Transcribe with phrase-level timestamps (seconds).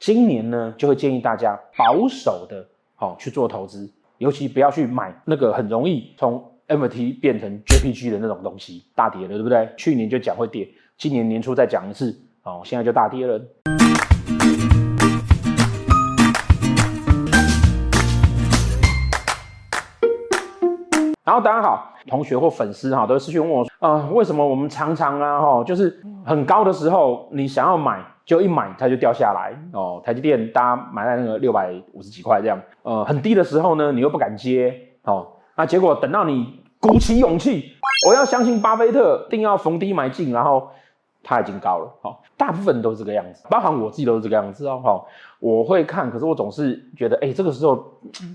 [0.00, 9.68] 今年呢就会建议大家保守的好、去做投资，尤其不要去买那个很容易从 MT 变成 JPG 的那种东西，大跌了，对不对？
[9.76, 10.66] 去年就讲会跌，
[10.96, 13.38] 今年年初再讲一次，哦，现在就大跌了。
[21.22, 30.00] 然后大家好，同学或粉丝哈，都会私讯问我，啊、呃，为什么我们常常啊，哈，就是很高的时候，你想要买，就一买它就掉下来哦。
[30.04, 35.26] 台积电大家买在那个六百五十几块这样，呃，很低的时候呢，你又不敢接，哦，
[35.56, 37.72] 那结果等到你鼓起勇气，
[38.08, 40.68] 我要相信巴菲特，定要逢低买进，然后。
[41.22, 45.06] 它已经高了，好，大部分都是这个样子，包含我自己都是这个样子哦，好，
[45.38, 47.84] 我会看，可是我总是觉得，哎，这个时候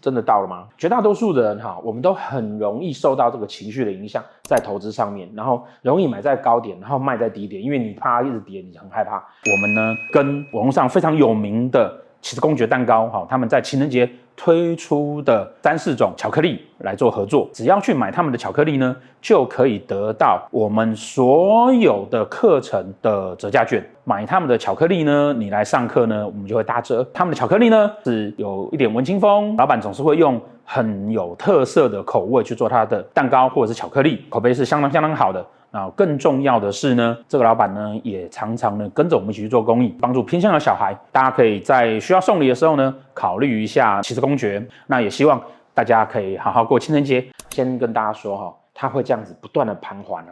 [0.02, 0.68] 真的到了吗？
[0.78, 9.24] 绝大多数的人哈，我们都很容易受到这个情绪的影响，在投资上面，然后容易买在高点，然后卖在低点，因为你怕一直跌，你很害怕。
[9.52, 11.92] 我们呢，跟网络上非常有名的
[12.22, 14.10] 其实公爵蛋糕，哈，他们在情人节。
[14.36, 23.84] 推出的三四种巧克力来做合作，只要去买他们的巧克力呢，就可以得到我们所有的课程的折价券。
[24.04, 27.04] 买他们的巧克力呢，你来上课呢，我们就会打折。
[27.14, 35.44] 他们的巧克力呢，是有一点文青风，老板总是会用很有特色的口味去做他的蛋糕或者是巧克力，口碑是相当相当好的。
[35.76, 40.98] 啊，更重要的是呢，这个老板呢也常常呢跟着我们一起去做公益，帮助偏乡的小孩。
[41.12, 44.66] 大家可以在需要送礼的时候呢，考虑一下骑士公爵。
[44.88, 47.28] 那也希望大家可以好好过情人节。
[47.50, 50.32] 先跟大家说哈，他会这样子不断的盘桓啊，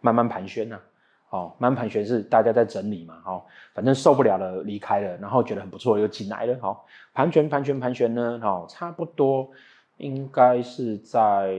[0.00, 0.80] 慢慢盘旋啊。
[1.28, 3.42] 哦，慢慢盘旋是大家在整理嘛，哦，
[3.74, 9.46] 反正受不了了离开了，然后觉得很不错又进来了，好，盘旋盘旋盘旋呢，哦，差不多
[9.98, 11.54] 应该是在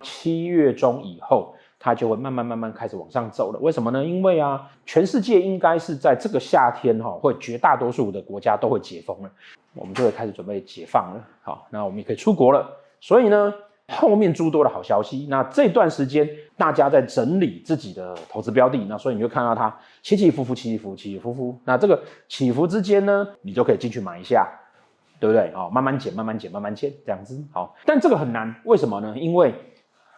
[0.00, 1.54] 七月中以后。
[1.86, 4.04] 它就会慢慢慢慢开始往上走了，为什么呢？
[4.04, 9.30] 因为啊，全世界应该是在这个夏天哈，会绝大多数的国家都会解封了，
[9.72, 11.24] 我们就会开始准备解放了。
[11.42, 12.68] 好，那我们也可以出国了。
[13.00, 13.54] 所以呢，
[13.86, 15.28] 后面诸多的好消息。
[15.30, 19.72] 那这段时间大家在整理自己的投资标的，那所以你就看到它
[20.02, 21.56] 起起伏伏，起起伏伏，起起伏伏。
[21.64, 24.44] 那这个起伏之间呢，你就可以进去买一下，
[25.20, 25.52] 对不对？
[25.54, 27.40] 哦，慢慢减，慢慢减，慢慢减，这样子。
[27.52, 29.14] 好，但这个很难，为什么呢？
[29.16, 29.54] 因为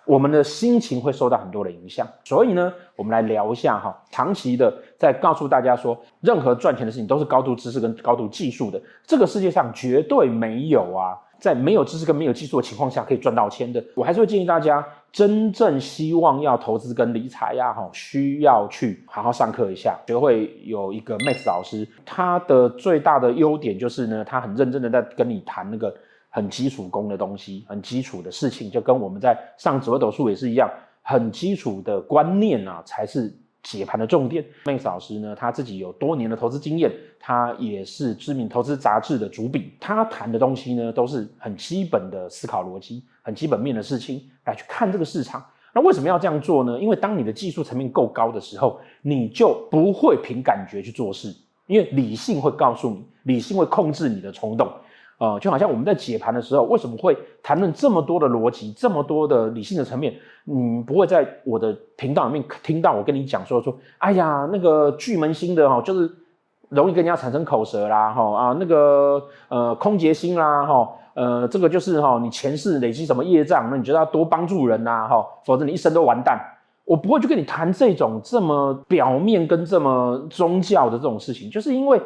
[0.08, 13.84] 我们的心情会受到很多的影响，所以呢，我们来聊一下哈，长期的在告诉大家说，任何赚钱的事情都是高度知识跟高度技术的，这个世界上绝对没有啊，在没有知识跟没有技术的情况下可以赚到钱的。
[13.94, 14.82] 我还是会建议大家，
[15.12, 25.94] 真正希望要投资跟理财呀，哈，需要去好好上课一下，学会有一个 Max 老师，他的最大的优点就是呢，他很认真的在跟你谈那个。
[26.28, 30.70] 很基础功的东西，很基础的事情，就跟我们在上紫微斗数也是一样，
[31.02, 34.44] 很基础的观念啊，才是解盘的重点。
[34.64, 45.44] Max 老师呢，他自己有多年的投资经验，他也是知名投资杂志的主笔，他谈的东西呢，都是很基本的思考逻辑，很基本面的事情来去看这个市场。
[45.74, 46.78] 那为什么要这样做呢？
[46.78, 51.34] 因为当你的技术层面够高的时候，你就不会凭感觉去做事，
[51.66, 54.70] 因为理性会告诉你，理性会控制你的冲动。
[55.18, 60.14] 呃，就好像我们在解盘的时候，为什么会谈论这么多的逻辑，这么多的理性的层面？
[60.44, 66.08] 你不会在我的频道里面听到我跟你讲说说，哎呀，那个巨门星的哈，就是
[66.68, 76.38] 容易跟人家产生口舌啦，哈啊，那个呃空劫星啦，哈，呃这个就是哈，你前世累积什么业障，那你就要多帮助人呐，哈，否则你一生都完蛋。
[76.84, 82.00] 我不会去跟你谈这种这么表面跟这么宗教的这种事情，就是因为。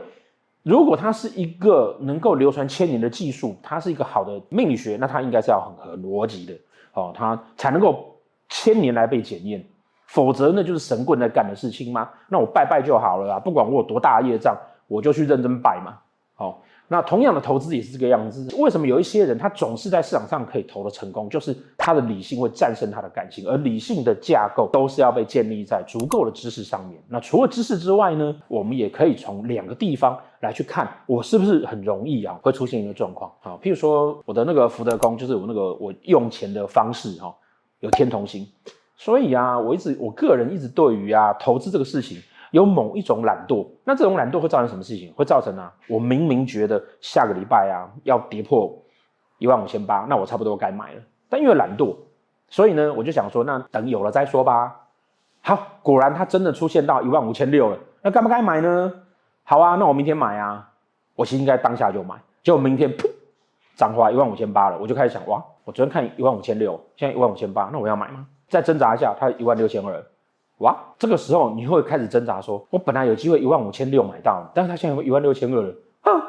[0.62, 6.54] 如果它是一个能够流传千年的技术，它是一个好的命理学，那它应该是要很合逻辑的，
[6.94, 8.16] 哦，它才能够
[8.48, 9.64] 千年来被检验，
[10.06, 12.08] 否则那就是神棍在干的事情吗？
[12.28, 14.56] 那我拜拜就好了啦，不管我有多大的业障，
[14.86, 15.98] 我就去认真拜嘛，
[16.36, 16.56] 哦。
[16.92, 18.54] 那同样的投资也是这个样子。
[18.58, 21.26] 为什么有一些人他总是在市场上可以投得成功？
[21.30, 27.02] 就是他的理性会战胜他的感情，而理性的架构都是要被建立在足够的知识上面。
[27.08, 33.58] 那除了知识之外呢，我们也可以从两个地方来去看，我是不是很容易啊会出现一个状况啊？
[33.62, 37.34] 譬如说我的那个福德宫，就是我那个我用钱的方式哈，
[37.80, 38.46] 有天同星，
[38.98, 42.18] 所以啊，我一直我个人一直对于啊投资这个事情。
[42.52, 45.12] 有某一种懒惰，那这种懒惰会造成什么事情？
[45.14, 48.72] 会造成啊，我明明觉得下个礼拜啊要跌破
[49.38, 51.00] 一万五千八，那我差不多该买了。
[51.28, 51.96] 但因为懒惰，
[52.48, 54.76] 所以呢，我就想说，那等有了再说吧。
[55.40, 58.92] 好，果然它真的出现到一万五千六了，那该不该买呢？
[59.42, 60.68] 好啊，那我明天买啊。
[61.14, 63.06] 我其实应该当下就买，结果明天噗，
[63.76, 68.26] 涨回来一万五千八了，我就开始想，哇，我昨天看一万五千六，现在一万五千八，那我要买吗？
[68.48, 70.04] 再挣扎一下，它一万六千二。
[70.62, 76.22] 哇，这个时候你会开始挣扎说，我本来有机会一万五千六买到，但是他现在一万六千二了，哼，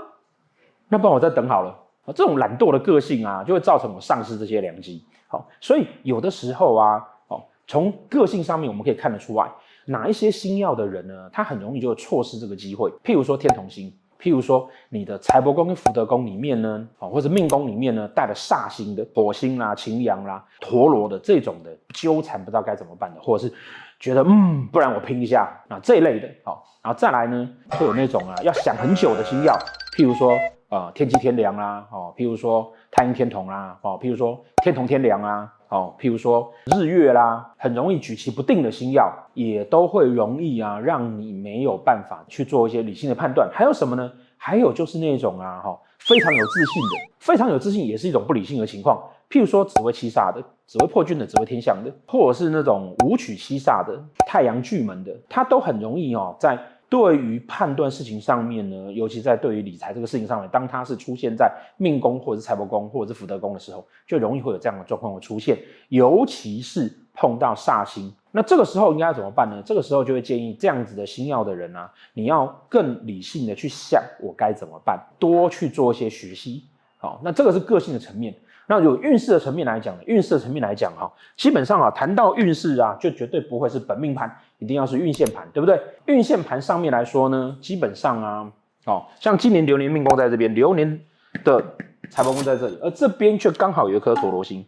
[0.89, 1.69] 那不然我再等好了。
[2.05, 5.05] 啊，这种懒惰的个性啊，就会造成我丧失这些良机。
[5.27, 9.49] 好，所以有的时候啊，哦，从个性上面我们可以看得出来，
[9.85, 12.89] 哪一些星曜的人呢，他很容易就会错失这个机会。
[13.03, 13.93] 譬如说天同星。
[14.19, 23.53] 譬如说，你的财帛宫跟福德宫里面呢，啊，或者命宫里面呢，带了煞星的火星啦、擎羊啦、陀罗的这种的纠缠，不知道该怎么办的，或者是
[23.99, 29.57] 觉得嗯，不然我拼一下啊这一类的，好，然后再来呢，会有那种啊要想很久的星曜，
[29.95, 30.37] 譬如说
[30.69, 43.47] 啊、天机天梁啦，哦，譬如说太阴天同啦，哦，譬如说天同天梁啊，哦，譬如说日月啦，很容易举棋不定的星曜，也都会容易啊让你没有办法去做一些理性的判断。
[43.53, 44.11] 还有什么呢？
[44.45, 49.01] 还有就是那种啊，哈，非常有自信的，非常有自信也是一种不理性的情况。
[49.29, 53.97] 譬如说紫微七煞的、紫微破军的、紫微天相的，或者是那种武曲七煞的、
[54.27, 56.59] 太阳巨门的，他都很容易哦，在
[56.89, 65.57] 对于判断事情上面呢，尤其在对于理财这个事情上面，当他是出现在命宫或者是财帛宫或者是福德宫的时候，就容易会有这样的状况会出现，
[65.87, 68.13] 尤其是碰到煞星。
[68.35, 69.61] 那这个时候应该怎么办呢？
[69.63, 76.63] 这个时候就会建议这样子的星耀的人啊，你要更理性的去想我该怎么办，多去做一些学习。
[76.97, 78.33] 好，那这个是个性的层面。
[78.65, 85.79] 那有运势的层面来讲呢，运势的层面来讲哈，基本上啊，谈到运势啊，就绝对不会是本命盘，一定要是运线盘，对不对？
[86.05, 88.51] 运线盘上面来说呢，基本上啊，
[88.85, 90.99] 哦，像今年流年命宫在这边，流年
[91.43, 91.63] 的
[92.09, 94.65] 财帛宫在这里，而这边却刚好有一颗陀罗星。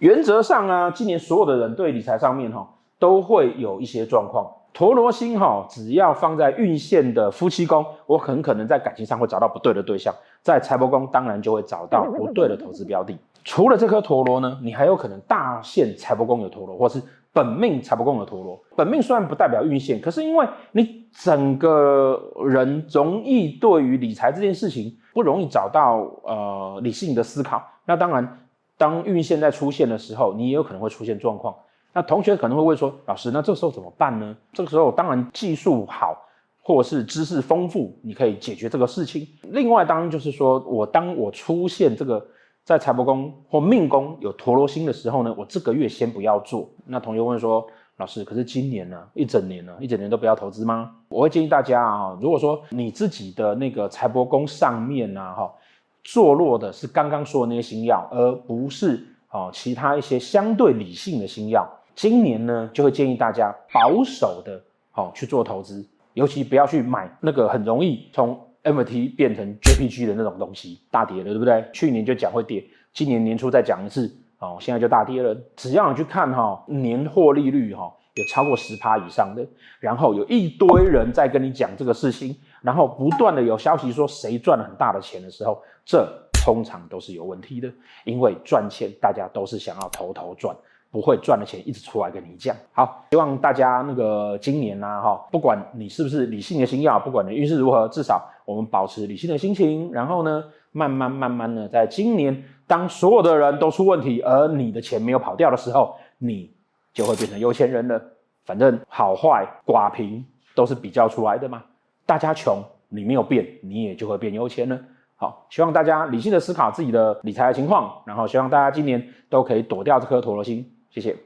[0.00, 2.66] 原则上啊，今年所有的人对理财上面哈
[2.98, 4.50] 都会有一些状况。
[4.72, 10.10] 陀罗星哈，只要放在运线的夫妻宫，我很可能在感情上会找到不对的对象；
[10.40, 13.14] 在财帛宫，当然就会找到不对的投资标的。
[13.44, 17.02] 除了这颗陀螺呢，你还有可能大限财帛宫有陀螺，或是
[17.34, 18.58] 本命财帛宫有陀螺。
[18.74, 28.39] 本命虽然不代表运线，可是因为你整个人容易对于理财这件事情不容易找到呃理性的思考，那当然。
[28.80, 31.54] 当运线在出现的时候，你也有可能会出现状况。
[31.92, 36.16] 那同学可能会问说：“老师，那这个时候怎么办呢？”这个时候当然技术好，
[36.62, 39.28] 或是知识丰富，你可以解决这个事情。
[39.42, 42.26] 另外，当然就是说我当我出现这个
[42.64, 46.66] 在财帛宫或命宫有陀罗星的时候呢，我这个月先不要做。
[46.86, 47.66] 那同学问说
[47.98, 55.52] ：“老师，可是今年呢，一整年呢，一整年都不要投资吗？”我会建议大家啊，如果说你自己的那个财帛宫上面啊，哈。
[56.02, 61.66] 坐落的是刚刚说的那些星曜，而不是哦其他一些相对理性的星曜。
[61.94, 64.60] 今年呢，就会建议大家保守的
[64.94, 71.64] 哦去做投资，尤其不要去买那个很容易从 MT 变成 JPG 的那种东西，大跌了，对不对？
[71.72, 75.36] 去年就讲会跌，今年年初再讲一次，哦，现在就大跌了。
[75.56, 79.46] 只要你去看哈年获利率哈有超过十趴以上的，
[79.78, 82.36] 然后有一堆人在跟你讲这个事情。
[82.62, 86.06] 然后不断的有消息说谁赚了很大的钱的时候，这
[86.44, 87.72] 通常都是有问题的，
[88.04, 90.54] 因为赚钱大家都是想要偷偷赚，
[90.90, 92.54] 不会赚的钱一直出来跟你讲。
[92.72, 106.52] 好，希望大家那个今年呢，哈，不管你是不是理性的星曜，不管你运势如何，至少我们保持理性的心情，然后呢，慢慢慢慢的，在今年当所有的人都出问题，而你的钱没有跑掉的时候，你
[106.92, 108.02] 就会变成有钱人了。
[108.44, 111.62] 反正好坏寡贫都是比较出来的嘛。
[112.06, 114.78] 大家穷，你没有变，你也就会变有钱了。
[115.16, 120.68] 好，希望大家理性的思考自己的理财的情况，然后希望大家今年都可以躲掉这颗陀螺星。
[120.90, 121.16] 谢谢。